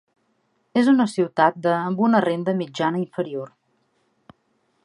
És 0.81 0.89
una 0.93 1.05
ciutat 1.11 1.59
de 1.67 1.75
amb 1.81 2.03
una 2.07 2.23
renda 2.27 2.57
mitjana 2.63 3.03
inferior. 3.05 3.53